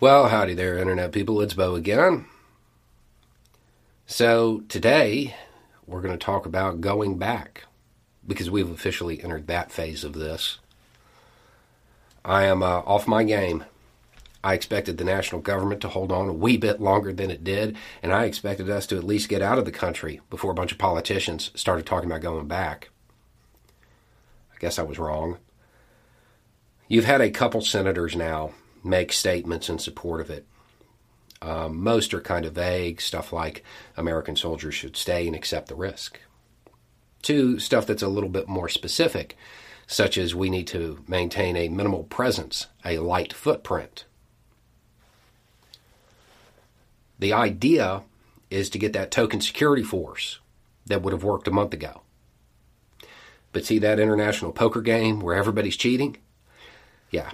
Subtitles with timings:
[0.00, 1.40] Well, howdy there, Internet people.
[1.40, 2.26] It's Beau again.
[4.06, 5.36] So, today
[5.86, 7.62] we're going to talk about going back
[8.26, 10.58] because we've officially entered that phase of this.
[12.24, 13.64] I am uh, off my game.
[14.42, 17.76] I expected the national government to hold on a wee bit longer than it did,
[18.02, 20.72] and I expected us to at least get out of the country before a bunch
[20.72, 22.90] of politicians started talking about going back.
[24.52, 25.38] I guess I was wrong.
[26.88, 30.46] You've had a couple senators now make statements in support of it.
[31.42, 33.64] Um, most are kind of vague, stuff like
[33.96, 36.20] American soldiers should stay and accept the risk.
[37.22, 39.36] To stuff that's a little bit more specific,
[39.86, 44.04] such as we need to maintain a minimal presence, a light footprint.
[47.18, 48.02] The idea
[48.50, 50.40] is to get that token security force
[50.86, 52.02] that would have worked a month ago.
[53.52, 56.16] But see that international poker game where everybody's cheating?
[57.10, 57.30] Yeah,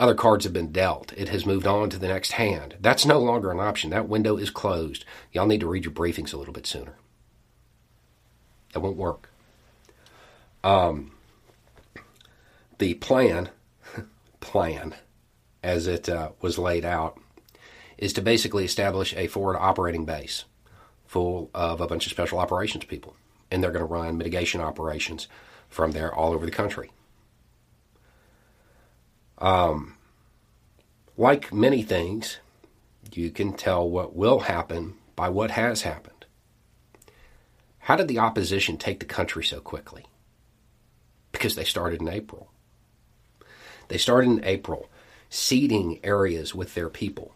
[0.00, 1.12] other cards have been dealt.
[1.12, 2.74] It has moved on to the next hand.
[2.80, 3.90] That's no longer an option.
[3.90, 5.04] That window is closed.
[5.30, 6.94] Y'all need to read your briefings a little bit sooner.
[8.72, 9.30] That won't work.
[10.64, 11.12] Um,
[12.78, 13.50] the plan,
[14.40, 14.94] plan,
[15.62, 17.20] as it uh, was laid out,
[17.98, 20.44] is to basically establish a forward operating base
[21.06, 23.16] full of a bunch of special operations people.
[23.50, 25.28] And they're going to run mitigation operations
[25.68, 26.90] from there all over the country.
[29.40, 29.96] Um,
[31.16, 32.38] like many things,
[33.12, 36.26] you can tell what will happen by what has happened.
[37.80, 40.06] How did the opposition take the country so quickly?
[41.32, 42.50] Because they started in April.
[43.88, 44.88] They started in April,
[45.28, 47.34] seeding areas with their people,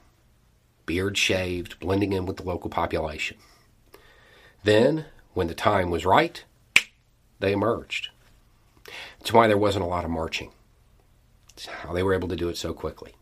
[0.86, 3.38] beard shaved, blending in with the local population.
[4.62, 6.44] Then, when the time was right,
[7.40, 8.10] they emerged.
[9.18, 10.52] That's why there wasn't a lot of marching
[11.66, 13.14] how they were able to do it so quickly.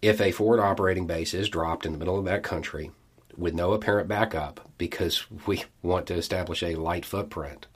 [0.00, 2.92] If a forward operating base is dropped in the middle of that country
[3.36, 7.66] with no apparent backup because we want to establish a light footprint,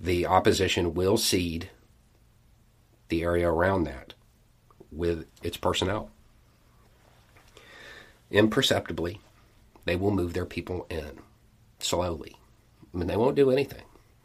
[0.00, 1.70] the opposition will seed
[3.08, 4.14] the area around that
[4.92, 6.10] with its personnel.
[8.30, 9.20] Imperceptibly,
[9.84, 11.18] they will move their people in
[11.78, 12.36] slowly.
[12.92, 13.82] I mean, they won't do anything.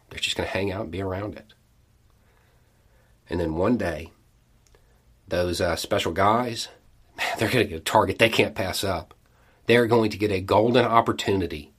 [0.09, 1.53] They're just going to hang out and be around it.
[3.33, 4.11] And then one day,
[5.27, 6.67] those uh, special guys,
[7.39, 9.15] they're going to get a target they can't pass up.
[9.65, 11.73] They're going to get a golden opportunity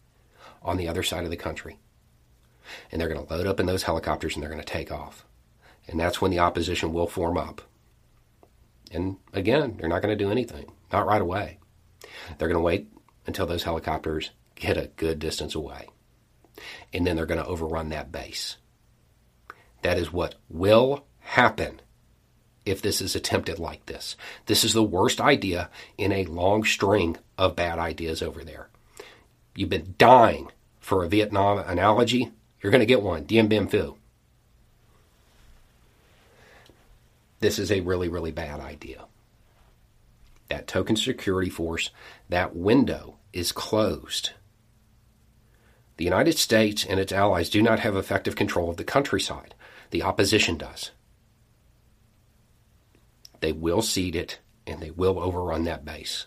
[0.63, 1.79] on the other side of the country.
[2.91, 5.25] And they're going to load up in those helicopters and they're going to take off.
[5.87, 7.63] And that's when the opposition will form up.
[8.91, 11.61] And again, they're not going to do anything, not right away.
[12.37, 12.89] They're going to wait
[13.29, 15.89] until those helicopters get a good distance away.
[16.93, 18.57] And then they're going to overrun that base.
[19.83, 21.81] That is what will happen
[22.65, 24.17] if this is attempted like this.
[24.47, 25.69] This is the worst idea
[25.99, 28.69] in a long string of bad ideas over there.
[29.57, 32.33] You've been dying for a Vietnam analogy.
[32.61, 33.25] You're going to get one.
[33.25, 33.97] Dien Bien Phu.
[37.41, 39.05] This is a really, really bad idea.
[40.49, 41.91] That token security force,
[42.29, 44.31] that window is closed.
[45.97, 49.55] The United States and its allies do not have effective control of the countryside.
[49.91, 50.93] The opposition does.
[53.45, 56.25] They will seed it and they will overrun that base.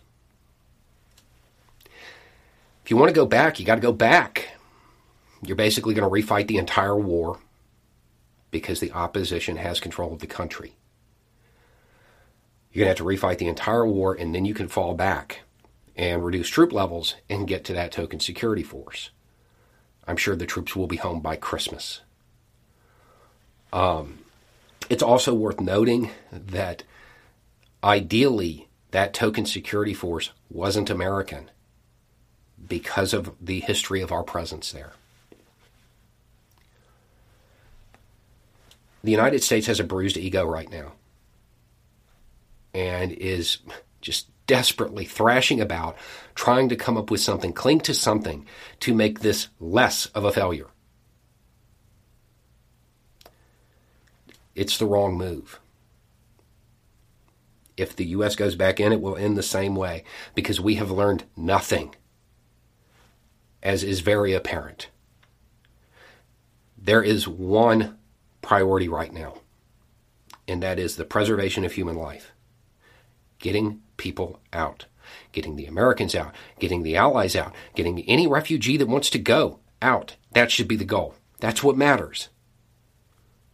[1.83, 4.49] If you want to go back, you got to go back.
[5.41, 7.39] You're basically going to refight the entire war
[8.51, 10.75] because the opposition has control of the country.
[12.71, 15.39] You're going to have to refight the entire war and then you can fall back
[15.95, 19.09] and reduce troop levels and get to that token security force.
[20.05, 22.01] I'm sure the troops will be home by Christmas.
[23.73, 24.19] Um,
[24.87, 26.83] it's also worth noting that
[27.83, 31.51] Ideally, that token security force wasn't American
[32.67, 34.93] because of the history of our presence there.
[39.03, 40.93] The United States has a bruised ego right now
[42.73, 43.59] and is
[44.01, 45.97] just desperately thrashing about,
[46.35, 48.45] trying to come up with something, cling to something
[48.79, 50.67] to make this less of a failure.
[54.55, 55.59] It's the wrong move.
[57.77, 58.35] If the U.S.
[58.35, 60.03] goes back in, it will end the same way
[60.33, 61.95] because we have learned nothing,
[63.61, 64.89] as is very apparent.
[66.75, 67.97] There is one
[68.41, 69.35] priority right now,
[70.47, 72.31] and that is the preservation of human life.
[73.37, 74.85] Getting people out,
[75.31, 79.59] getting the Americans out, getting the Allies out, getting any refugee that wants to go
[79.83, 80.15] out.
[80.31, 81.13] That should be the goal.
[81.39, 82.29] That's what matters.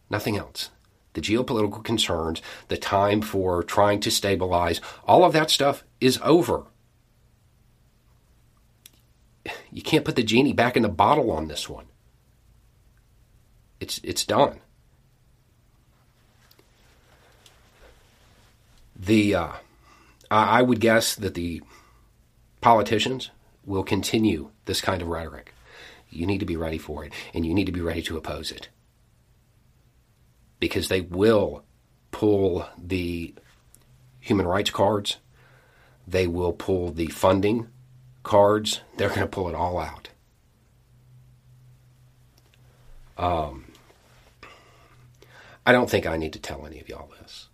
[0.08, 0.70] Nothing else
[1.14, 6.64] the geopolitical concerns, the time for trying to stabilize, all of that stuff is over.
[9.72, 11.86] You can't put the genie back in the bottle on this one.
[13.80, 14.60] It's it's done.
[18.96, 19.48] The uh,
[20.30, 21.62] I would guess that the
[22.60, 23.30] politicians
[23.66, 25.52] will continue this kind of rhetoric.
[26.08, 28.50] You need to be ready for it, and you need to be ready to oppose
[28.50, 28.68] it
[30.64, 31.62] because they will
[32.10, 33.34] pull the
[34.18, 35.18] human rights cards,
[36.08, 37.68] they will pull the funding
[38.22, 40.08] cards, they're going to pull it all out.
[43.18, 43.66] Um,
[45.66, 47.48] I don't think I need to tell any of y'all this.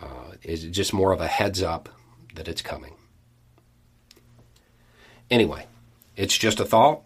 [0.00, 1.90] Uh, it's just more of a heads up
[2.34, 2.94] that it's coming.
[5.30, 5.66] Anyway,
[6.16, 7.02] it's just a thought.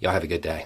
[0.00, 0.64] Y'all have a good day.